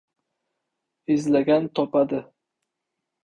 •Izlagan 1.15 1.69
topadi. 1.79 2.21